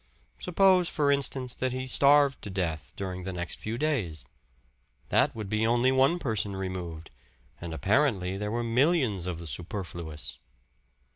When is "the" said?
3.21-3.31, 9.37-9.45